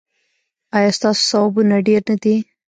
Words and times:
ایا 0.75 0.91
ستاسو 0.97 1.21
ثوابونه 1.31 1.75
ډیر 1.87 2.01
نه 2.09 2.15
دي؟ 2.23 2.35